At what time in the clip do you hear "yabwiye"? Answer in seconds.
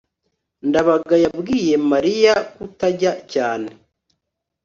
1.25-1.73